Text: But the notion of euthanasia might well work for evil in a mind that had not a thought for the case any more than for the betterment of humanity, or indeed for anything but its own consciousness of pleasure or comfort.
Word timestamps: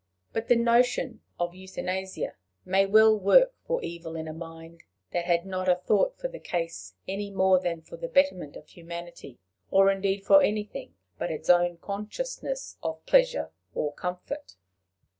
But 0.33 0.47
the 0.47 0.55
notion 0.55 1.21
of 1.39 1.53
euthanasia 1.53 2.33
might 2.65 2.89
well 2.89 3.15
work 3.15 3.53
for 3.67 3.79
evil 3.83 4.15
in 4.15 4.27
a 4.27 4.33
mind 4.33 4.81
that 5.11 5.25
had 5.25 5.45
not 5.45 5.69
a 5.69 5.75
thought 5.75 6.17
for 6.17 6.27
the 6.27 6.39
case 6.39 6.95
any 7.07 7.29
more 7.29 7.59
than 7.59 7.83
for 7.83 7.97
the 7.97 8.07
betterment 8.07 8.55
of 8.55 8.67
humanity, 8.67 9.37
or 9.69 9.91
indeed 9.91 10.25
for 10.25 10.41
anything 10.41 10.95
but 11.19 11.29
its 11.29 11.51
own 11.51 11.77
consciousness 11.77 12.77
of 12.81 13.05
pleasure 13.05 13.51
or 13.75 13.93
comfort. 13.93 14.55